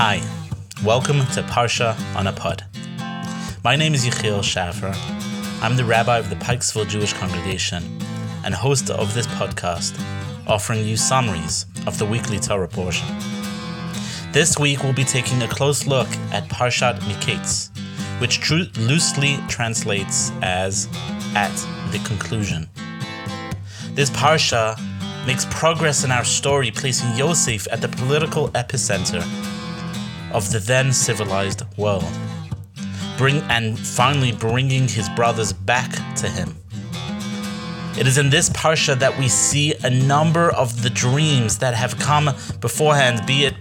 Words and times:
Hi, 0.00 0.22
welcome 0.84 1.26
to 1.32 1.42
Parsha 1.42 1.98
on 2.14 2.28
a 2.28 2.32
Pod. 2.32 2.64
My 3.64 3.74
name 3.74 3.94
is 3.94 4.06
Yechiel 4.06 4.44
Schaffer. 4.44 4.94
I'm 5.60 5.76
the 5.76 5.84
rabbi 5.84 6.18
of 6.18 6.30
the 6.30 6.36
Pikesville 6.36 6.88
Jewish 6.88 7.12
Congregation 7.14 7.82
and 8.44 8.54
host 8.54 8.90
of 8.90 9.12
this 9.12 9.26
podcast, 9.26 10.00
offering 10.46 10.84
you 10.84 10.96
summaries 10.96 11.66
of 11.88 11.98
the 11.98 12.04
weekly 12.04 12.38
Torah 12.38 12.68
portion. 12.68 13.08
This 14.30 14.56
week 14.56 14.84
we'll 14.84 14.92
be 14.92 15.02
taking 15.02 15.42
a 15.42 15.48
close 15.48 15.84
look 15.84 16.06
at 16.30 16.44
Parshat 16.44 17.00
Miketz, 17.00 17.76
which 18.20 18.48
loosely 18.78 19.38
translates 19.48 20.30
as 20.42 20.86
at 21.34 21.52
the 21.90 21.98
conclusion. 22.06 22.68
This 23.94 24.10
parsha 24.10 24.78
makes 25.26 25.44
progress 25.50 26.04
in 26.04 26.12
our 26.12 26.24
story, 26.24 26.70
placing 26.70 27.16
Yosef 27.16 27.66
at 27.72 27.80
the 27.80 27.88
political 27.88 28.50
epicenter 28.50 29.26
of 30.32 30.50
the 30.52 30.58
then 30.58 30.92
civilized 30.92 31.62
world, 31.76 32.04
bring 33.16 33.38
and 33.50 33.78
finally 33.78 34.32
bringing 34.32 34.88
his 34.88 35.08
brothers 35.10 35.52
back 35.52 35.90
to 36.16 36.28
him. 36.28 36.54
It 37.98 38.06
is 38.06 38.18
in 38.18 38.30
this 38.30 38.48
parsha 38.50 38.98
that 38.98 39.18
we 39.18 39.28
see 39.28 39.74
a 39.82 39.90
number 39.90 40.50
of 40.50 40.82
the 40.82 40.90
dreams 40.90 41.58
that 41.58 41.74
have 41.74 41.98
come 41.98 42.30
beforehand, 42.60 43.26
be 43.26 43.44
it 43.44 43.54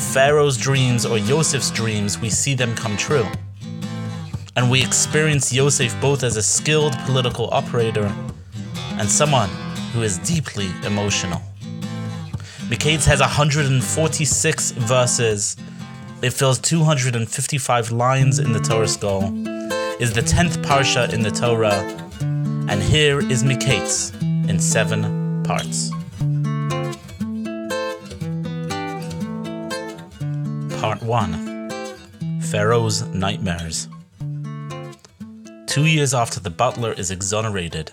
Pharaoh's 0.00 0.56
dreams 0.56 1.06
or 1.06 1.18
Yosef's 1.18 1.70
dreams, 1.70 2.18
we 2.18 2.30
see 2.30 2.54
them 2.54 2.74
come 2.74 2.96
true. 2.96 3.26
And 4.56 4.70
we 4.70 4.82
experience 4.82 5.52
Yosef 5.52 5.98
both 6.00 6.24
as 6.24 6.36
a 6.36 6.42
skilled 6.42 6.98
political 7.00 7.48
operator 7.52 8.12
and 8.98 9.08
someone 9.08 9.48
who 9.92 10.02
is 10.02 10.18
deeply 10.18 10.70
emotional. 10.84 11.40
Miketz 12.68 13.04
has 13.06 13.20
146 13.20 14.70
verses. 14.72 15.56
It 16.22 16.34
fills 16.34 16.58
255 16.58 17.92
lines 17.92 18.38
in 18.40 18.52
the 18.52 18.60
Torah 18.60 18.86
scroll, 18.86 19.24
is 19.98 20.12
the 20.12 20.20
10th 20.20 20.62
parsha 20.62 21.10
in 21.14 21.22
the 21.22 21.30
Torah, 21.30 21.80
and 22.68 22.82
here 22.82 23.20
is 23.20 23.42
Miketz 23.42 24.12
in 24.46 24.60
seven 24.60 25.42
parts. 25.44 25.90
Part 30.78 31.02
1 31.02 32.40
Pharaoh's 32.42 33.02
Nightmares. 33.14 33.88
Two 35.66 35.86
years 35.86 36.12
after 36.12 36.38
the 36.38 36.50
butler 36.50 36.92
is 36.92 37.10
exonerated 37.10 37.92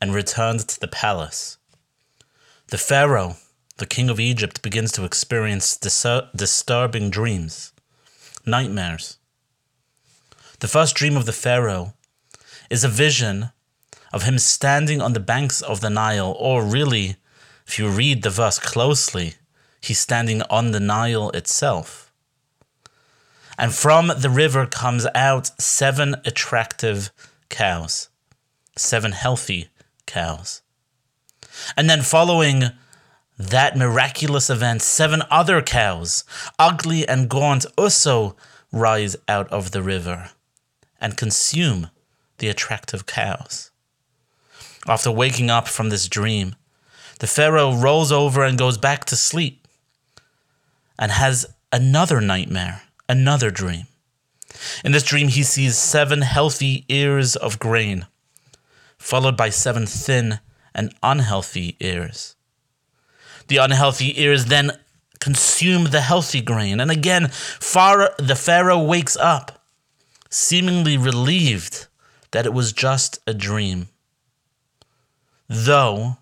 and 0.00 0.14
returned 0.14 0.60
to 0.68 0.78
the 0.78 0.86
palace, 0.88 1.58
the 2.68 2.78
Pharaoh, 2.78 3.36
the 3.78 3.86
king 3.86 4.08
of 4.08 4.20
Egypt, 4.20 4.62
begins 4.62 4.92
to 4.92 5.04
experience 5.04 5.76
dis- 5.76 6.06
disturbing 6.34 7.10
dreams, 7.10 7.72
nightmares. 8.44 9.18
The 10.60 10.68
first 10.68 10.94
dream 10.94 11.16
of 11.16 11.26
the 11.26 11.32
Pharaoh 11.32 11.94
is 12.70 12.84
a 12.84 12.88
vision 12.88 13.50
of 14.12 14.22
him 14.22 14.38
standing 14.38 15.02
on 15.02 15.12
the 15.12 15.20
banks 15.20 15.60
of 15.60 15.80
the 15.80 15.90
Nile, 15.90 16.34
or 16.38 16.64
really, 16.64 17.16
if 17.66 17.78
you 17.78 17.88
read 17.88 18.22
the 18.22 18.30
verse 18.30 18.58
closely, 18.58 19.34
He's 19.86 20.00
standing 20.00 20.42
on 20.50 20.72
the 20.72 20.80
Nile 20.80 21.30
itself. 21.30 22.12
And 23.56 23.72
from 23.72 24.10
the 24.18 24.30
river 24.30 24.66
comes 24.66 25.06
out 25.14 25.50
seven 25.60 26.16
attractive 26.24 27.12
cows, 27.50 28.08
seven 28.76 29.12
healthy 29.12 29.68
cows. 30.04 30.62
And 31.76 31.88
then 31.88 32.02
following 32.02 32.64
that 33.38 33.76
miraculous 33.76 34.48
event, 34.48 34.82
seven 34.82 35.22
other 35.30 35.60
cows, 35.60 36.24
ugly 36.58 37.06
and 37.06 37.28
gaunt, 37.28 37.66
also 37.76 38.36
rise 38.72 39.16
out 39.28 39.50
of 39.52 39.70
the 39.70 39.82
river 39.82 40.30
and 41.00 41.16
consume 41.16 41.90
the 42.38 42.48
attractive 42.48 43.06
cows. 43.06 43.70
After 44.86 45.10
waking 45.10 45.50
up 45.50 45.68
from 45.68 45.88
this 45.88 46.08
dream, 46.08 46.54
the 47.18 47.26
Pharaoh 47.26 47.74
rolls 47.74 48.12
over 48.12 48.44
and 48.44 48.58
goes 48.58 48.78
back 48.78 49.04
to 49.06 49.16
sleep 49.16 49.66
and 50.98 51.12
has 51.12 51.46
another 51.72 52.20
nightmare, 52.20 52.82
another 53.08 53.50
dream. 53.50 53.86
In 54.84 54.92
this 54.92 55.02
dream, 55.02 55.28
he 55.28 55.42
sees 55.42 55.76
seven 55.76 56.22
healthy 56.22 56.84
ears 56.88 57.36
of 57.36 57.58
grain, 57.58 58.06
followed 58.96 59.36
by 59.36 59.50
seven 59.50 59.86
thin 59.86 60.40
and 60.74 60.94
unhealthy 61.02 61.76
ears. 61.80 62.35
The 63.48 63.58
unhealthy 63.58 64.20
ears 64.20 64.46
then 64.46 64.78
consume 65.20 65.84
the 65.84 66.00
healthy 66.00 66.40
grain, 66.40 66.80
and 66.80 66.90
again, 66.90 67.28
far, 67.28 68.10
the 68.18 68.36
Pharaoh 68.36 68.82
wakes 68.82 69.16
up, 69.16 69.64
seemingly 70.30 70.96
relieved 70.96 71.86
that 72.32 72.46
it 72.46 72.52
was 72.52 72.72
just 72.72 73.18
a 73.26 73.34
dream. 73.34 73.88
Though 75.48 76.18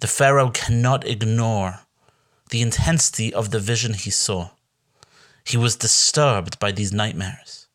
the 0.00 0.06
Pharaoh 0.06 0.50
cannot 0.50 1.06
ignore 1.06 1.80
the 2.50 2.60
intensity 2.62 3.32
of 3.32 3.50
the 3.50 3.58
vision 3.58 3.94
he 3.94 4.10
saw. 4.10 4.50
He 5.44 5.56
was 5.56 5.76
disturbed 5.76 6.58
by 6.58 6.72
these 6.72 6.92
nightmares. 6.92 7.66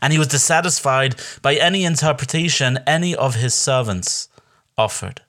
And 0.00 0.12
he 0.12 0.18
was 0.18 0.28
dissatisfied 0.28 1.16
by 1.42 1.56
any 1.56 1.84
interpretation 1.84 2.78
any 2.86 3.14
of 3.14 3.34
his 3.34 3.54
servants 3.54 4.28
offered. 4.78 5.22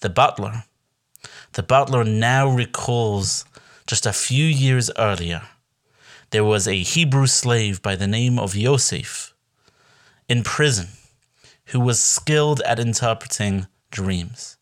The 0.00 0.10
butler, 0.10 0.64
the 1.54 1.62
butler 1.62 2.04
now 2.04 2.48
recalls 2.48 3.44
just 3.86 4.06
a 4.06 4.12
few 4.12 4.44
years 4.44 4.90
earlier, 4.98 5.42
there 6.30 6.44
was 6.44 6.66
a 6.66 6.82
Hebrew 6.82 7.26
slave 7.26 7.80
by 7.80 7.96
the 7.96 8.06
name 8.06 8.38
of 8.38 8.56
Yosef 8.56 9.34
in 10.28 10.42
prison 10.42 10.88
who 11.66 11.80
was 11.80 12.02
skilled 12.02 12.60
at 12.62 12.78
interpreting 12.78 13.66
dreams. 13.90 14.56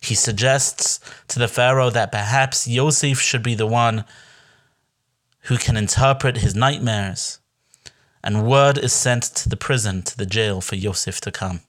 He 0.00 0.14
suggests 0.14 1.00
to 1.28 1.38
the 1.38 1.48
Pharaoh 1.48 1.90
that 1.90 2.12
perhaps 2.12 2.66
Yosef 2.66 3.20
should 3.20 3.42
be 3.42 3.54
the 3.54 3.66
one 3.66 4.04
who 5.42 5.56
can 5.56 5.76
interpret 5.76 6.38
his 6.38 6.54
nightmares. 6.54 7.40
And 8.22 8.46
word 8.46 8.78
is 8.78 8.92
sent 8.92 9.22
to 9.22 9.48
the 9.48 9.56
prison, 9.56 10.02
to 10.02 10.16
the 10.16 10.26
jail, 10.26 10.60
for 10.60 10.74
Yosef 10.76 11.20
to 11.22 11.30
come. 11.30 11.60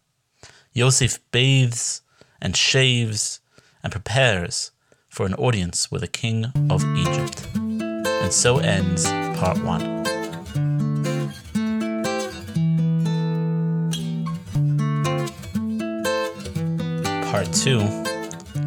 Yosef 0.73 1.19
bathes 1.31 2.01
and 2.41 2.55
shaves 2.55 3.39
and 3.83 3.91
prepares 3.91 4.71
for 5.09 5.25
an 5.25 5.33
audience 5.35 5.91
with 5.91 6.01
the 6.01 6.07
king 6.07 6.45
of 6.69 6.83
Egypt. 6.95 7.47
And 7.55 8.33
so 8.33 8.57
ends 8.57 9.05
part 9.39 9.57
one. 9.63 10.03
Part 17.31 17.51
two 17.53 18.07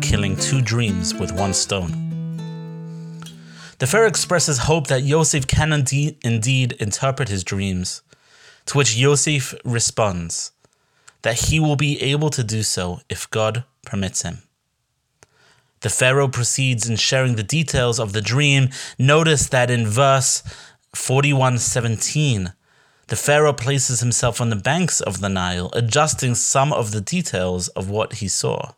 killing 0.01 0.37
two 0.37 0.61
dreams 0.61 1.15
with 1.15 1.33
one 1.33 1.55
stone. 1.55 1.93
The 3.79 3.87
Pharaoh 3.87 4.09
expresses 4.09 4.59
hope 4.59 4.89
that 4.89 5.03
Yosef 5.03 5.47
can 5.47 5.73
indeed, 5.73 6.19
indeed 6.23 6.73
interpret 6.73 7.29
his 7.29 7.45
dreams, 7.45 8.03
to 8.67 8.77
which 8.77 8.97
Yosef 8.97 9.55
responds 9.65 10.53
that 11.23 11.49
he 11.49 11.61
will 11.61 11.77
be 11.77 12.01
able 12.03 12.31
to 12.31 12.45
do 12.45 12.63
so 12.63 13.01
if 13.09 13.31
God 13.31 13.65
permits 13.85 14.23
him. 14.23 14.43
The 15.81 15.91
Pharaoh 15.91 16.29
proceeds 16.29 16.89
in 16.89 16.97
sharing 16.97 17.37
the 17.37 17.43
details 17.43 17.99
of 17.99 18.13
the 18.13 18.21
dream. 18.21 18.69
Notice 18.99 19.49
that 19.49 19.71
in 19.71 19.87
verse 19.87 20.43
41:17, 20.95 22.53
the 23.07 23.17
Pharaoh 23.17 23.53
places 23.53 24.01
himself 24.01 24.41
on 24.41 24.51
the 24.51 24.57
banks 24.57 25.01
of 25.01 25.21
the 25.21 25.29
Nile, 25.29 25.71
adjusting 25.73 26.35
some 26.35 26.73
of 26.73 26.93
the 26.93 27.01
details 27.01 27.69
of 27.69 27.89
what 27.89 28.15
he 28.15 28.29
saw. 28.29 28.73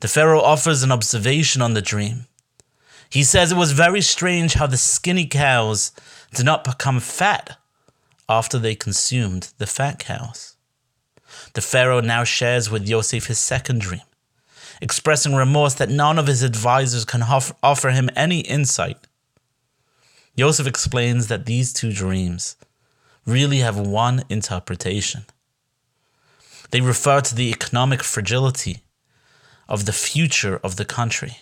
The 0.00 0.08
Pharaoh 0.08 0.42
offers 0.42 0.82
an 0.82 0.92
observation 0.92 1.62
on 1.62 1.74
the 1.74 1.82
dream. 1.82 2.26
He 3.08 3.22
says 3.22 3.52
it 3.52 3.56
was 3.56 3.72
very 3.72 4.00
strange 4.00 4.54
how 4.54 4.66
the 4.66 4.76
skinny 4.76 5.26
cows 5.26 5.92
did 6.34 6.44
not 6.44 6.64
become 6.64 7.00
fat 7.00 7.56
after 8.28 8.58
they 8.58 8.74
consumed 8.74 9.52
the 9.58 9.66
fat 9.66 9.98
cows. 9.98 10.56
The 11.54 11.60
Pharaoh 11.60 12.00
now 12.00 12.24
shares 12.24 12.68
with 12.68 12.88
Yosef 12.88 13.26
his 13.26 13.38
second 13.38 13.80
dream, 13.80 14.02
expressing 14.80 15.34
remorse 15.34 15.74
that 15.74 15.90
none 15.90 16.18
of 16.18 16.26
his 16.26 16.42
advisors 16.42 17.04
can 17.04 17.22
offer 17.22 17.90
him 17.90 18.10
any 18.14 18.40
insight. 18.40 18.98
Yosef 20.34 20.66
explains 20.66 21.28
that 21.28 21.46
these 21.46 21.72
two 21.72 21.92
dreams 21.92 22.56
really 23.24 23.58
have 23.58 23.78
one 23.78 24.22
interpretation. 24.28 25.24
They 26.70 26.80
refer 26.80 27.20
to 27.22 27.34
the 27.34 27.50
economic 27.50 28.02
fragility 28.02 28.82
of 29.68 29.86
the 29.86 29.92
future 29.92 30.60
of 30.62 30.76
the 30.76 30.84
country. 30.84 31.38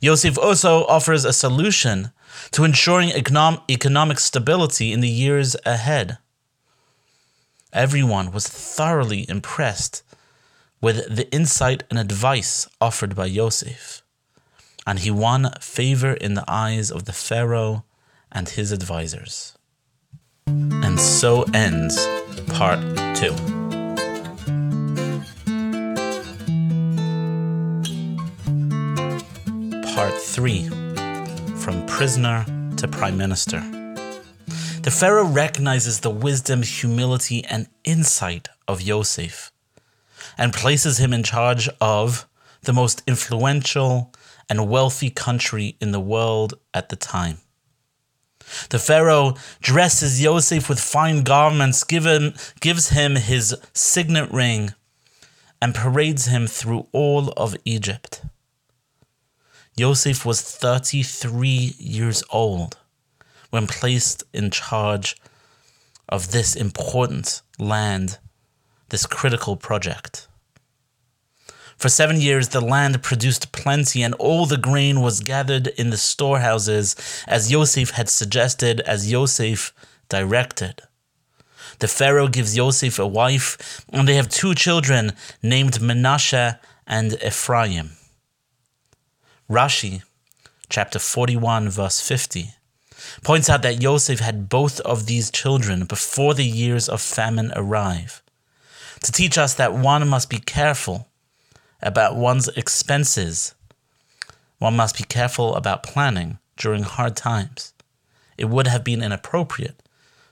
Yosef 0.00 0.38
also 0.38 0.84
offers 0.86 1.24
a 1.24 1.32
solution 1.32 2.12
to 2.52 2.64
ensuring 2.64 3.10
econom- 3.10 3.62
economic 3.68 4.20
stability 4.20 4.92
in 4.92 5.00
the 5.00 5.08
years 5.08 5.56
ahead. 5.66 6.18
Everyone 7.72 8.30
was 8.30 8.46
thoroughly 8.46 9.28
impressed 9.28 10.03
with 10.84 11.16
the 11.16 11.26
insight 11.32 11.82
and 11.88 11.98
advice 11.98 12.68
offered 12.78 13.16
by 13.16 13.24
Yosef. 13.24 14.02
and 14.86 14.98
he 14.98 15.10
won 15.10 15.50
favor 15.58 16.12
in 16.12 16.34
the 16.34 16.44
eyes 16.46 16.90
of 16.90 17.06
the 17.06 17.12
Pharaoh 17.12 17.84
and 18.30 18.50
his 18.50 18.70
advisors. 18.70 19.56
And 20.46 21.00
so 21.00 21.44
ends 21.54 21.96
part 22.58 22.80
two. 23.16 23.34
Part 29.94 30.16
3 30.20 30.68
From 31.62 31.86
Prisoner 31.86 32.44
to 32.76 32.86
Prime 32.88 33.16
Minister. 33.16 33.60
The 34.82 34.94
Pharaoh 35.00 35.24
recognizes 35.44 36.00
the 36.00 36.10
wisdom, 36.10 36.60
humility, 36.62 37.42
and 37.46 37.68
insight 37.84 38.48
of 38.68 38.82
Yosef 38.82 39.50
and 40.36 40.52
places 40.52 40.98
him 40.98 41.12
in 41.12 41.22
charge 41.22 41.68
of 41.80 42.26
the 42.62 42.72
most 42.72 43.02
influential 43.06 44.12
and 44.48 44.68
wealthy 44.68 45.10
country 45.10 45.76
in 45.80 45.92
the 45.92 46.00
world 46.00 46.54
at 46.72 46.88
the 46.88 46.96
time. 46.96 47.38
The 48.70 48.78
Pharaoh 48.78 49.34
dresses 49.60 50.20
Yosef 50.22 50.68
with 50.68 50.80
fine 50.80 51.22
garments, 51.22 51.82
given, 51.82 52.34
gives 52.60 52.90
him 52.90 53.16
his 53.16 53.56
signet 53.72 54.30
ring, 54.30 54.74
and 55.62 55.74
parades 55.74 56.26
him 56.26 56.46
through 56.46 56.86
all 56.92 57.30
of 57.30 57.56
Egypt. 57.64 58.22
Yosef 59.76 60.24
was 60.24 60.42
33 60.42 61.74
years 61.78 62.22
old 62.30 62.76
when 63.50 63.66
placed 63.66 64.24
in 64.32 64.50
charge 64.50 65.16
of 66.08 66.30
this 66.32 66.54
important 66.54 67.40
land, 67.58 68.18
this 68.88 69.06
critical 69.06 69.56
project. 69.56 70.28
For 71.76 71.88
seven 71.88 72.20
years, 72.20 72.48
the 72.48 72.60
land 72.60 73.02
produced 73.02 73.52
plenty, 73.52 74.02
and 74.02 74.14
all 74.14 74.46
the 74.46 74.56
grain 74.56 75.00
was 75.00 75.20
gathered 75.20 75.66
in 75.66 75.90
the 75.90 75.96
storehouses, 75.96 76.96
as 77.26 77.50
Yosef 77.50 77.90
had 77.90 78.08
suggested, 78.08 78.80
as 78.80 79.10
Yosef 79.10 79.72
directed. 80.08 80.82
The 81.80 81.88
Pharaoh 81.88 82.28
gives 82.28 82.56
Yosef 82.56 82.98
a 82.98 83.06
wife, 83.06 83.84
and 83.92 84.06
they 84.06 84.14
have 84.14 84.28
two 84.28 84.54
children 84.54 85.12
named 85.42 85.74
Menashe 85.74 86.58
and 86.86 87.22
Ephraim. 87.22 87.92
Rashi, 89.50 90.02
chapter 90.68 90.98
41, 90.98 91.68
verse 91.68 92.00
50, 92.00 92.50
points 93.22 93.50
out 93.50 93.62
that 93.62 93.82
Yosef 93.82 94.20
had 94.20 94.48
both 94.48 94.80
of 94.80 95.06
these 95.06 95.30
children 95.30 95.84
before 95.84 96.34
the 96.34 96.46
years 96.46 96.88
of 96.88 97.00
famine 97.00 97.52
arrive, 97.54 98.22
to 99.04 99.12
teach 99.12 99.36
us 99.36 99.52
that 99.54 99.74
one 99.74 100.08
must 100.08 100.30
be 100.30 100.38
careful 100.38 101.08
about 101.82 102.16
one's 102.16 102.48
expenses. 102.48 103.54
One 104.58 104.76
must 104.76 104.96
be 104.96 105.04
careful 105.04 105.54
about 105.56 105.82
planning 105.82 106.38
during 106.56 106.84
hard 106.84 107.14
times. 107.14 107.74
It 108.38 108.46
would 108.46 108.66
have 108.66 108.82
been 108.82 109.02
inappropriate 109.02 109.82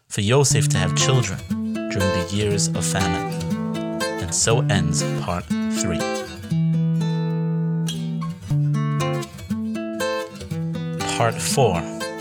for 0.09 0.23
Yosef 0.23 0.69
to 0.71 0.79
have 0.79 0.97
children 0.97 1.39
during 1.75 1.99
the 1.99 2.29
years 2.33 2.69
of 2.69 2.85
famine. 2.87 4.01
And 4.23 4.35
so 4.35 4.61
ends 4.61 5.03
part 5.21 5.45
3. 5.45 5.99
Part 11.19 11.35
4 11.35 11.81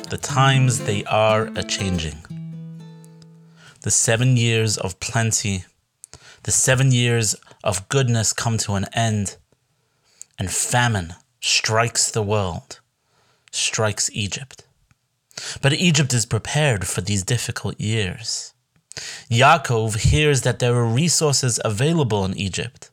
The 0.09 0.19
Times 0.21 0.79
They 0.79 1.05
Are 1.05 1.43
a 1.55 1.63
Changing. 1.63 2.17
The 3.83 3.91
seven 3.91 4.35
years 4.35 4.77
of 4.77 4.99
plenty, 4.99 5.63
the 6.43 6.51
seven 6.51 6.91
years 6.91 7.35
of 7.63 7.87
goodness 7.89 8.33
come 8.33 8.57
to 8.59 8.73
an 8.73 8.85
end, 8.93 9.37
and 10.39 10.51
famine 10.51 11.15
strikes 11.39 12.09
the 12.09 12.23
world, 12.23 12.79
strikes 13.51 14.09
Egypt. 14.13 14.65
But 15.61 15.73
Egypt 15.73 16.13
is 16.13 16.25
prepared 16.25 16.87
for 16.87 17.01
these 17.01 17.23
difficult 17.23 17.79
years. 17.79 18.53
Yaakov 19.29 19.97
hears 19.97 20.41
that 20.41 20.59
there 20.59 20.75
are 20.75 20.85
resources 20.85 21.59
available 21.63 22.25
in 22.25 22.37
Egypt 22.37 22.91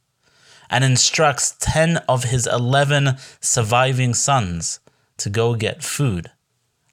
and 0.71 0.85
instructs 0.85 1.56
10 1.61 1.99
of 2.09 2.25
his 2.25 2.47
11 2.47 3.17
surviving 3.41 4.15
sons 4.15 4.81
to 5.17 5.31
go 5.31 5.55
get 5.55 5.83
food, 5.83 6.31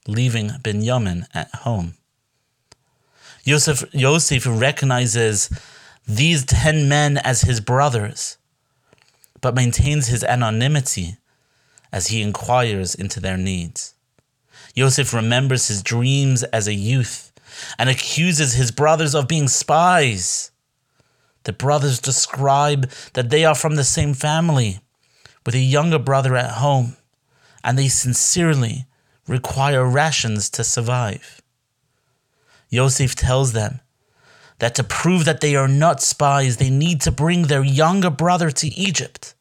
leaving 0.08 0.52
Benjamin 0.64 1.28
at 1.34 1.54
home. 1.56 1.96
Yosef, 3.44 3.84
Yosef 3.94 4.46
recognizes 4.48 5.50
these 6.08 6.46
ten 6.46 6.88
men 6.88 7.18
as 7.18 7.42
his 7.42 7.60
brothers, 7.60 8.38
but 9.42 9.56
maintains 9.56 10.08
his 10.08 10.24
anonymity 10.24 11.18
as 11.92 12.08
he 12.08 12.22
inquires 12.22 12.94
into 12.94 13.20
their 13.20 13.38
needs. 13.38 13.96
Yosef 14.76 15.14
remembers 15.14 15.68
his 15.68 15.82
dreams 15.82 16.44
as 16.44 16.68
a 16.68 16.74
youth 16.74 17.32
and 17.80 17.90
accuses 17.90 18.54
his 18.54 18.72
brothers 18.72 19.16
of 19.16 19.28
being 19.28 19.48
spies. 19.48 20.52
The 21.44 21.54
brothers 21.54 22.00
describe 22.00 22.90
that 23.14 23.30
they 23.30 23.46
are 23.46 23.56
from 23.56 23.76
the 23.76 23.84
same 23.84 24.14
family, 24.14 24.80
with 25.46 25.56
a 25.56 25.60
younger 25.60 26.00
brother 26.00 26.36
at 26.36 26.52
home, 26.56 26.98
and 27.64 27.78
they 27.78 27.88
sincerely 27.88 28.86
require 29.28 29.86
rations 29.86 30.50
to 30.52 30.64
survive. 30.64 31.42
Yosef 32.70 33.16
tells 33.16 33.54
them 33.54 33.80
that 34.60 34.76
to 34.76 34.84
prove 34.84 35.26
that 35.26 35.42
they 35.42 35.56
are 35.56 35.68
not 35.68 36.02
spies, 36.02 36.58
they 36.58 36.70
need 36.70 37.02
to 37.02 37.12
bring 37.12 37.44
their 37.44 37.64
younger 37.64 38.10
brother 38.10 38.52
to 38.52 38.68
Egypt. 38.68 39.34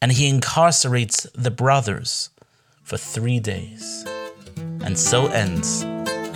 And 0.00 0.12
he 0.12 0.30
incarcerates 0.30 1.26
the 1.34 1.50
brothers 1.50 2.30
for 2.82 2.96
three 2.96 3.38
days. 3.38 4.04
And 4.84 4.98
so 4.98 5.26
ends 5.28 5.84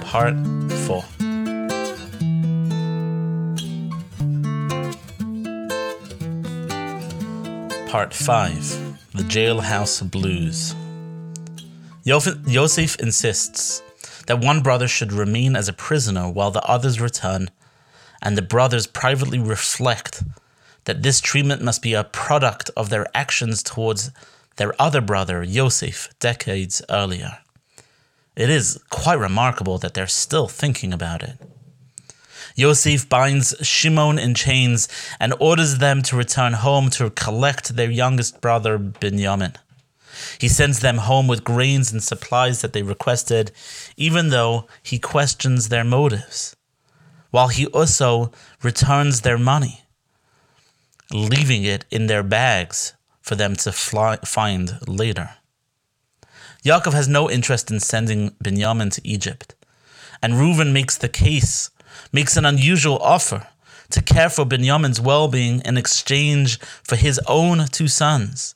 part 0.03 0.37
four. 0.87 1.05
Part 7.89 8.13
5 8.13 9.13
The 9.15 9.23
Jailhouse 9.23 10.09
Blues. 10.11 10.75
Yosef 12.05 12.97
insists 13.01 13.83
that 14.27 14.41
one 14.41 14.61
brother 14.61 14.87
should 14.87 15.13
remain 15.13 15.57
as 15.57 15.69
a 15.69 15.73
prisoner 15.73 16.29
while 16.29 16.51
the 16.51 16.63
others 16.63 17.01
return 17.01 17.49
and 18.27 18.37
the 18.37 18.43
brothers 18.43 18.89
privately 18.89 19.39
reflect 19.39 20.25
that 20.83 21.05
this 21.05 21.21
treatment 21.21 21.63
must 21.63 21.81
be 21.81 21.95
a 21.95 22.03
product 22.03 22.73
of 22.77 22.91
their 22.91 23.07
actions 23.15 23.63
towards 23.63 24.11
their 24.57 24.75
other 24.83 25.01
brother, 25.01 25.45
Yosef, 25.45 26.13
decades 26.19 26.83
earlier. 26.91 27.39
It 28.35 28.51
is 28.51 28.83
quite 28.91 29.21
remarkable 29.21 29.79
that 29.79 29.95
they're 29.95 30.09
still 30.09 30.49
thinking 30.49 30.93
about 30.93 31.23
it. 31.23 31.37
Yosef 32.57 33.09
binds 33.09 33.55
Shimon 33.63 34.19
in 34.19 34.35
chains 34.35 34.89
and 35.21 35.33
orders 35.39 35.79
them 35.79 36.03
to 36.03 36.17
return 36.17 36.55
home 36.55 36.91
to 36.91 37.11
collect 37.11 37.77
their 37.77 37.93
youngest 37.93 38.41
brother, 38.41 38.77
Binyamin. 38.77 39.55
He 40.41 40.49
sends 40.49 40.81
them 40.81 40.99
home 40.99 41.29
with 41.29 41.45
grains 41.45 41.93
and 41.93 42.03
supplies 42.03 42.61
that 42.63 42.73
they 42.73 42.83
requested, 42.83 43.53
even 43.97 44.31
though 44.31 44.67
he 44.83 44.99
questions 44.99 45.69
their 45.69 45.85
motives 45.85 46.56
while 47.31 47.49
he 47.49 47.67
also 47.67 48.31
returns 48.63 49.21
their 49.21 49.39
money, 49.39 49.83
leaving 51.13 51.65
it 51.65 51.85
in 51.91 52.07
their 52.07 52.23
bags 52.23 52.95
for 53.21 53.35
them 53.35 53.57
to 53.57 53.73
fly, 53.73 54.17
find 54.25 54.79
later. 54.87 55.31
Yaakov 56.65 56.93
has 56.93 57.09
no 57.09 57.31
interest 57.31 57.71
in 57.71 57.81
sending 57.81 58.31
Binyamin 58.43 58.93
to 58.93 59.07
Egypt, 59.07 59.55
and 60.23 60.35
Reuven 60.35 60.73
makes 60.73 60.97
the 60.97 61.09
case, 61.09 61.71
makes 62.13 62.37
an 62.37 62.45
unusual 62.45 62.99
offer 62.99 63.47
to 63.91 64.03
care 64.03 64.29
for 64.29 64.45
Binyamin's 64.45 65.01
well 65.01 65.29
being 65.29 65.61
in 65.65 65.77
exchange 65.77 66.59
for 66.83 66.97
his 66.97 67.21
own 67.27 67.67
two 67.69 67.89
sons. 67.89 68.55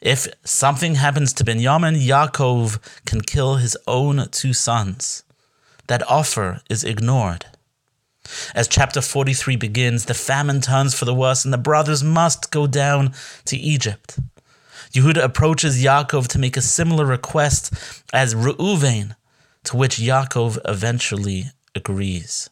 If 0.00 0.28
something 0.44 0.94
happens 0.96 1.32
to 1.34 1.44
Binyamin, 1.44 2.00
Yaakov 2.00 2.78
can 3.04 3.20
kill 3.20 3.56
his 3.56 3.76
own 3.86 4.28
two 4.30 4.52
sons. 4.52 5.24
That 5.88 6.08
offer 6.08 6.60
is 6.70 6.84
ignored. 6.84 7.46
As 8.54 8.68
chapter 8.68 9.00
43 9.00 9.56
begins, 9.56 10.04
the 10.04 10.14
famine 10.14 10.60
turns 10.60 10.94
for 10.94 11.04
the 11.04 11.14
worse 11.14 11.44
and 11.44 11.52
the 11.52 11.58
brothers 11.58 12.04
must 12.04 12.50
go 12.50 12.66
down 12.66 13.14
to 13.46 13.56
Egypt. 13.56 14.18
Yehuda 14.92 15.22
approaches 15.22 15.82
Yaakov 15.82 16.28
to 16.28 16.38
make 16.38 16.56
a 16.56 16.62
similar 16.62 17.04
request 17.04 17.72
as 18.12 18.34
Reuven, 18.34 19.16
to 19.64 19.76
which 19.76 19.96
Yaakov 19.98 20.58
eventually 20.66 21.46
agrees. 21.74 22.48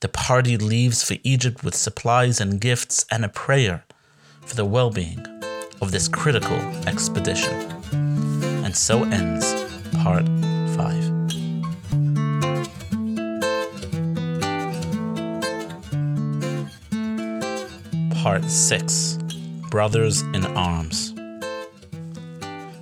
The 0.00 0.08
party 0.08 0.56
leaves 0.56 1.02
for 1.02 1.16
Egypt 1.22 1.64
with 1.64 1.74
supplies 1.74 2.40
and 2.40 2.60
gifts 2.60 3.06
and 3.10 3.24
a 3.24 3.28
prayer 3.28 3.84
for 4.42 4.54
the 4.54 4.64
well 4.64 4.90
being 4.90 5.20
of 5.80 5.90
this 5.90 6.08
critical 6.08 6.58
expedition. 6.86 7.54
And 8.64 8.76
so 8.76 9.04
ends 9.04 9.54
part 10.02 10.26
5. 10.76 11.03
Part 18.24 18.44
6 18.50 19.18
Brothers 19.68 20.22
in 20.22 20.46
Arms. 20.56 21.12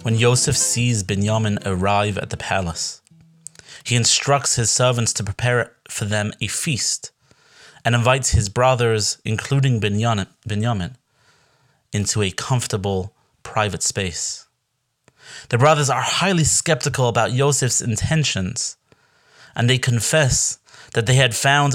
when 0.02 0.14
Yosef 0.14 0.56
sees 0.56 1.02
Binyamin 1.02 1.58
arrive 1.66 2.16
at 2.16 2.30
the 2.30 2.37
palace. 2.37 3.02
He 3.82 3.96
instructs 3.96 4.54
his 4.54 4.70
servants 4.70 5.12
to 5.14 5.25
prepare 5.25 5.72
for 5.88 6.04
them 6.04 6.32
a 6.40 6.46
feast 6.46 7.11
and 7.84 7.96
invites 7.96 8.30
his 8.30 8.49
brothers, 8.49 9.18
including 9.25 9.80
Binyamin, 9.80 10.94
into 11.92 12.22
a 12.22 12.30
comfortable 12.30 13.12
private 13.42 13.82
space. 13.82 14.46
The 15.49 15.58
brothers 15.58 15.90
are 15.90 16.02
highly 16.02 16.44
skeptical 16.44 17.08
about 17.08 17.32
Yosef's 17.32 17.82
intentions, 17.82 18.76
and 19.56 19.68
they 19.68 19.78
confess 19.78 20.61
that 20.94 21.06
they 21.06 21.16
had 21.16 21.34
found 21.34 21.75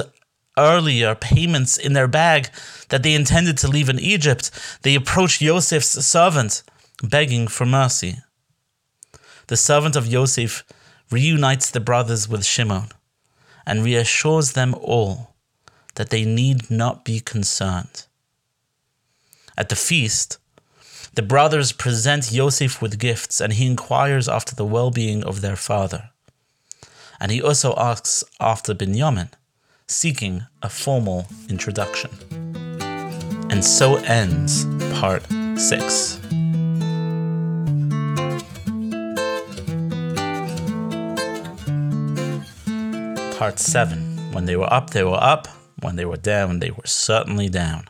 earlier 0.57 1.15
payments 1.15 1.77
in 1.77 1.93
their 1.93 2.07
bag 2.07 2.49
that 2.89 3.03
they 3.03 3.13
intended 3.13 3.57
to 3.59 3.67
leave 3.67 3.89
in 3.89 3.99
Egypt. 3.99 4.51
They 4.81 4.95
approach 4.95 5.41
Yosef's 5.41 6.05
servant, 6.05 6.63
begging 7.03 7.47
for 7.47 7.65
mercy. 7.65 8.17
The 9.47 9.57
servant 9.57 9.95
of 9.95 10.07
Yosef 10.07 10.63
reunites 11.09 11.69
the 11.69 11.79
brothers 11.79 12.27
with 12.27 12.45
Shimon 12.45 12.89
and 13.65 13.83
reassures 13.83 14.53
them 14.53 14.75
all 14.81 15.35
that 15.95 16.09
they 16.09 16.25
need 16.25 16.69
not 16.69 17.05
be 17.05 17.19
concerned. 17.19 18.05
At 19.57 19.69
the 19.69 19.75
feast, 19.75 20.37
the 21.13 21.21
brothers 21.23 21.71
present 21.71 22.31
Yosef 22.31 22.81
with 22.81 22.99
gifts 22.99 23.41
and 23.41 23.53
he 23.53 23.65
inquires 23.65 24.29
after 24.29 24.53
the 24.53 24.65
well 24.65 24.91
being 24.91 25.23
of 25.23 25.41
their 25.41 25.55
father. 25.55 26.11
And 27.19 27.31
he 27.31 27.41
also 27.41 27.73
asks 27.75 28.23
after 28.39 28.75
Binyamin, 28.75 29.31
seeking 29.89 30.46
a 30.62 30.70
formal 30.70 31.27
introduction. 31.50 32.12
And 33.50 33.63
so 33.63 33.96
ends 33.98 34.65
part 35.00 35.24
6. 35.58 36.20
Part 43.38 43.60
7. 43.60 44.34
When 44.34 44.46
they 44.46 44.58
were 44.58 44.72
up, 44.72 44.89
they 44.89 45.03
were 45.03 45.22
up. 45.22 45.48
When 45.82 45.96
they 45.96 46.06
were 46.06 46.17
down, 46.17 46.60
they 46.60 46.72
were 46.72 46.86
certainly 46.86 47.48
down. 47.48 47.88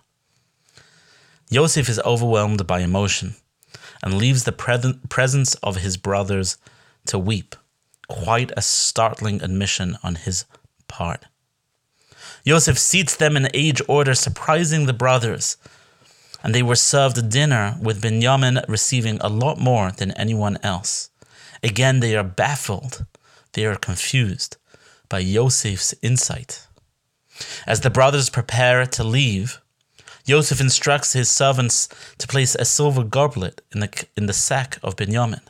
Yosef 1.50 1.90
is 1.90 2.00
overwhelmed 2.02 2.68
by 2.68 2.82
emotion 2.82 3.36
and 4.04 4.18
leaves 4.18 4.44
the 4.44 4.52
pre- 4.52 5.00
presence 5.10 5.56
of 5.56 5.78
his 5.78 5.98
brothers 5.98 6.58
to 7.08 7.18
weep. 7.18 7.56
Quite 8.08 8.52
a 8.56 8.62
startling 8.62 9.42
admission 9.42 9.98
on 10.04 10.16
his 10.16 10.46
part. 10.88 11.26
Yosef 12.48 12.80
seats 12.80 13.14
them 13.14 13.36
in 13.36 13.50
age 13.54 13.82
order, 13.90 14.16
surprising 14.16 14.86
the 14.86 14.94
brothers, 14.94 15.58
and 16.42 16.56
they 16.56 16.64
were 16.64 16.78
served 16.78 17.30
dinner 17.30 17.78
with 17.82 18.02
Binyamin 18.02 18.64
receiving 18.70 19.18
a 19.20 19.28
lot 19.28 19.60
more 19.60 19.92
than 19.92 20.12
anyone 20.12 20.58
else. 20.64 21.10
Again, 21.62 22.00
they 22.00 22.16
are 22.16 22.24
baffled, 22.24 23.06
they 23.52 23.66
are 23.66 23.76
confused 23.76 24.56
by 25.10 25.20
Yosef's 25.20 25.94
insight. 26.02 26.66
As 27.66 27.82
the 27.82 27.90
brothers 27.90 28.30
prepare 28.30 28.86
to 28.86 29.04
leave, 29.04 29.60
Joseph 30.26 30.62
instructs 30.62 31.12
his 31.12 31.30
servants 31.30 31.90
to 32.18 32.28
place 32.28 32.56
a 32.56 32.64
silver 32.64 33.04
goblet 33.04 33.60
in 33.74 33.82
the, 33.82 34.06
in 34.16 34.28
the 34.28 34.32
sack 34.32 34.80
of 34.82 34.96
Benjamin. 34.96 35.42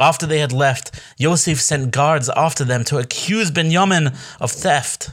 After 0.00 0.26
they 0.26 0.40
had 0.40 0.52
left, 0.52 1.00
Joseph 1.20 1.60
sent 1.60 1.92
guards 1.92 2.28
after 2.30 2.64
them 2.64 2.82
to 2.84 2.98
accuse 2.98 3.52
Benjamin 3.52 4.14
of 4.40 4.50
theft. 4.50 5.10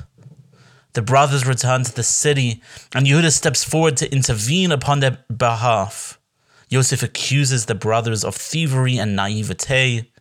The 1.00 1.06
brothers 1.06 1.46
return 1.48 1.86
to 1.86 1.96
the 1.96 2.04
city, 2.04 2.62
and 2.94 3.08
Yehuda 3.08 3.32
steps 3.32 3.64
forward 3.64 3.96
to 3.96 4.12
intervene 4.12 4.70
upon 4.70 5.00
their 5.00 5.20
behalf. 5.34 6.20
Joseph 6.70 7.04
accuses 7.04 7.68
the 7.68 7.74
brothers 7.74 8.26
of 8.26 8.36
thievery 8.36 8.98
and 8.98 9.16
naivete, 9.16 10.12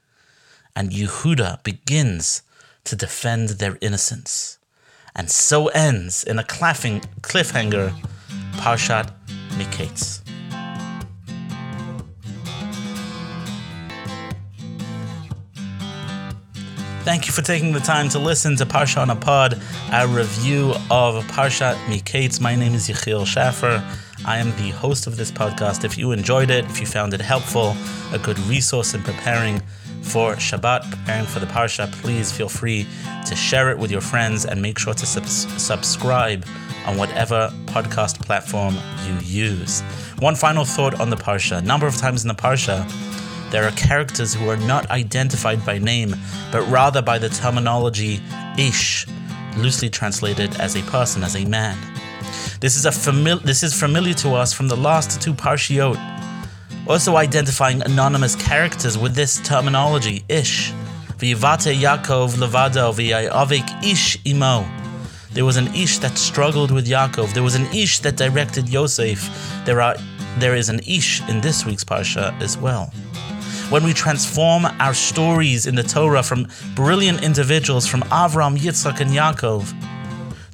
and 0.77 0.93
Yehuda 0.93 1.65
begins 1.65 2.43
to 2.85 2.95
defend 2.95 3.49
their 3.59 3.77
innocence. 3.81 4.59
And 5.17 5.29
so 5.29 5.67
ends 5.67 6.23
in 6.23 6.39
a 6.39 6.45
claffing 6.45 7.01
cliffhanger 7.23 7.93
Parshat 8.53 9.11
Miketz. 9.59 10.28
Thank 17.09 17.27
you 17.27 17.33
for 17.33 17.41
taking 17.41 17.73
the 17.73 17.81
time 17.81 18.11
to 18.11 18.19
listen 18.19 18.55
to 18.57 18.67
Parsha 18.67 18.99
on 18.99 19.09
a 19.09 19.17
Pod, 19.17 19.59
a 19.91 20.07
review 20.07 20.73
of 20.91 21.25
Parshat 21.25 21.75
Miketz. 21.87 22.38
My 22.38 22.55
name 22.55 22.75
is 22.75 22.87
Yechiel 22.87 23.25
Schaffer. 23.25 23.83
I 24.27 24.37
am 24.37 24.50
the 24.62 24.69
host 24.77 25.07
of 25.07 25.17
this 25.17 25.33
podcast. 25.33 25.85
If 25.85 25.97
you 25.97 26.12
enjoyed 26.12 26.50
it, 26.50 26.67
if 26.67 26.81
you 26.81 26.85
found 26.85 27.15
it 27.15 27.23
helpful, 27.23 27.75
a 28.12 28.19
good 28.19 28.38
resource 28.41 28.93
in 28.93 29.03
preparing 29.03 29.62
for 30.03 30.35
Shabbat, 30.35 30.91
preparing 30.91 31.25
for 31.25 31.41
the 31.41 31.47
Parsha, 31.47 31.91
please 32.03 32.31
feel 32.31 32.50
free 32.50 32.87
to 33.25 33.35
share 33.35 33.71
it 33.71 33.79
with 33.79 33.91
your 33.91 34.03
friends 34.03 34.45
and 34.45 34.61
make 34.61 34.79
sure 34.79 34.93
to 34.93 35.07
sub- 35.07 35.25
subscribe 35.59 36.45
on 36.85 36.99
whatever 36.99 37.50
podcast 37.65 38.21
platform 38.21 38.77
you 39.07 39.15
use. 39.21 39.81
One 40.19 40.35
final 40.35 40.67
thought 40.67 41.00
on 41.00 41.09
the 41.09 41.17
Parsha. 41.17 41.57
A 41.57 41.62
number 41.62 41.87
of 41.87 41.97
times 41.97 42.23
in 42.23 42.29
the 42.29 42.35
Parsha, 42.35 42.87
there 43.50 43.64
are 43.64 43.71
characters 43.73 44.35
who 44.35 44.49
are 44.49 44.57
not 44.57 44.90
identified 44.90 45.64
by 45.64 45.78
name, 45.78 46.14
but 46.52 46.62
rather 46.69 47.02
by 47.02 47.19
the 47.19 47.28
terminology 47.28 48.21
ish, 48.59 49.07
loosely 49.57 49.88
translated 49.88 50.55
as 50.61 50.76
a 50.76 50.83
person, 50.83 51.23
as 51.23 51.37
a 51.37 51.45
man. 51.45 51.76
This 52.61 52.76
is 52.76 52.87
a 52.87 52.90
famil- 52.90 53.43
this 53.43 53.62
is 53.62 53.73
familiar 53.73 54.14
to 54.14 54.35
us 54.35 54.52
from 54.52 54.69
the 54.69 54.76
last 54.76 55.21
two 55.23 55.33
parshiot, 55.33 55.99
also 56.87 57.17
identifying 57.17 57.83
anonymous 57.83 58.35
characters 58.37 58.99
with 58.99 59.14
this 59.14 59.40
terminology 59.40 60.25
ish. 60.28 60.73
V'yivate 61.19 61.75
Yaakov 61.75 62.37
levado 62.37 62.93
v'yayavik 62.93 63.85
ish 63.85 64.19
imo. 64.26 64.67
There 65.33 65.45
was 65.45 65.57
an 65.57 65.73
Ish 65.75 65.99
that 65.99 66.17
struggled 66.17 66.71
with 66.71 66.88
Yaakov. 66.88 67.35
There 67.35 67.43
was 67.43 67.55
an 67.55 67.67
Ish 67.67 68.00
that 68.00 68.17
directed 68.17 68.69
Yosef. 68.69 69.28
There 69.64 69.81
are 69.81 69.95
there 70.38 70.55
is 70.55 70.69
an 70.69 70.81
Ish 70.87 71.23
in 71.28 71.40
this 71.40 71.67
week's 71.67 71.85
Parsha 71.85 72.33
as 72.40 72.57
well. 72.57 72.93
When 73.71 73.85
we 73.85 73.93
transform 73.93 74.65
our 74.65 74.95
stories 74.95 75.67
in 75.67 75.75
the 75.75 75.83
Torah 75.83 76.23
from 76.23 76.49
brilliant 76.75 77.23
individuals 77.23 77.87
from 77.87 78.01
Avram, 78.05 78.57
Yitzchak, 78.57 79.01
and 79.01 79.11
Yaakov 79.11 79.75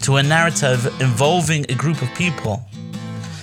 to 0.03 0.17
a 0.17 0.23
narrative 0.23 0.87
involving 1.01 1.65
a 1.69 1.75
group 1.75 2.03
of 2.03 2.13
people, 2.15 2.67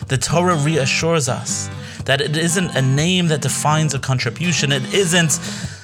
the 0.07 0.17
Torah 0.17 0.57
reassures 0.57 1.29
us 1.29 1.69
that 2.05 2.19
it 2.19 2.35
isn't 2.35 2.75
a 2.75 2.81
name 2.81 3.27
that 3.27 3.41
defines 3.41 3.93
a 3.93 3.99
contribution, 3.99 4.73
it 4.73 4.93
isn't 4.93 5.31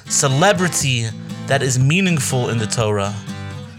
celebrity 0.10 1.08
that 1.46 1.63
is 1.63 1.79
meaningful 1.79 2.50
in 2.50 2.58
the 2.58 2.67
Torah 2.67 3.15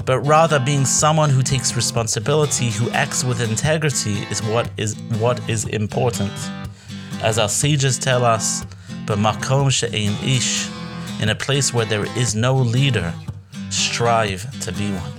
but 0.08 0.20
rather 0.20 0.58
being 0.58 0.86
someone 0.86 1.28
who 1.28 1.42
takes 1.42 1.76
responsibility, 1.76 2.70
who 2.70 2.88
acts 2.92 3.24
with 3.24 3.42
integrity 3.42 4.20
is 4.30 4.42
what 4.42 4.70
is 4.78 4.98
what 5.20 5.38
is 5.50 5.66
important. 5.66 6.32
As 7.20 7.38
our 7.38 7.50
sages 7.50 7.98
tell 7.98 8.24
us, 8.24 8.64
but 9.08 9.18
makom 9.18 9.70
she'ein 9.70 10.12
ish, 10.22 10.68
in 11.22 11.30
a 11.30 11.34
place 11.34 11.72
where 11.72 11.86
there 11.86 12.04
is 12.16 12.34
no 12.34 12.54
leader, 12.54 13.14
strive 13.70 14.42
to 14.60 14.70
be 14.72 14.92
one. 14.92 15.12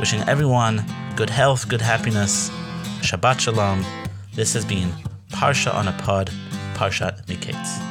Wishing 0.00 0.20
everyone 0.22 0.84
good 1.14 1.30
health, 1.30 1.68
good 1.68 1.80
happiness. 1.80 2.50
Shabbat 3.00 3.38
shalom. 3.38 3.84
This 4.34 4.52
has 4.54 4.64
been 4.64 4.92
Parsha 5.30 5.72
on 5.72 5.86
a 5.86 5.92
Pod, 5.92 6.32
Parshat 6.74 7.24
Miketz. 7.26 7.81